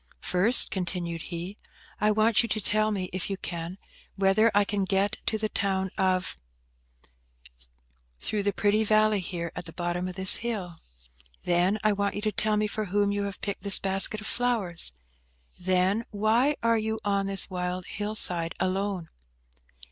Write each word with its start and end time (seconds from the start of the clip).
"First," 0.21 0.71
continued 0.71 1.21
he, 1.29 1.57
"I 1.99 2.09
want 2.09 2.41
you 2.41 2.49
to 2.49 2.59
tell 2.59 2.89
me, 2.89 3.07
if 3.13 3.29
you 3.29 3.37
can, 3.37 3.77
whether 4.15 4.49
I 4.55 4.65
can 4.65 4.83
get 4.83 5.17
to 5.27 5.37
the 5.37 5.47
town 5.47 5.91
of—, 5.95 6.39
through 8.19 8.41
the 8.41 8.51
pretty 8.51 8.83
valley 8.83 9.19
here 9.19 9.51
at 9.55 9.65
the 9.65 9.71
bottom 9.73 10.07
of 10.07 10.15
this 10.15 10.37
hill? 10.37 10.79
Then, 11.43 11.77
I 11.83 11.93
want 11.93 12.15
you 12.15 12.21
to 12.21 12.31
tell 12.31 12.57
me 12.57 12.65
for 12.65 12.85
whom 12.85 13.11
you 13.11 13.25
have 13.25 13.41
picked 13.41 13.61
this 13.61 13.77
basket 13.77 14.19
of 14.21 14.25
flowers? 14.25 14.91
Then, 15.59 16.03
why 16.09 16.55
you 16.63 16.95
are 17.03 17.19
on 17.19 17.27
this 17.27 17.51
wild 17.51 17.85
hill 17.85 18.15
side 18.15 18.55
alone? 18.59 19.09